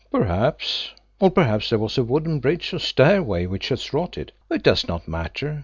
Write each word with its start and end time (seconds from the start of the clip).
"Perhaps, 0.11 0.95
or 1.19 1.29
perhaps 1.29 1.69
there 1.69 1.77
was 1.77 1.95
a 1.95 2.03
wooden 2.03 2.39
bridge 2.39 2.73
or 2.73 2.79
stairway 2.79 3.45
which 3.45 3.69
has 3.69 3.93
rotted. 3.93 4.31
It 4.49 4.63
does 4.63 4.87
not 4.87 5.07
matter. 5.07 5.59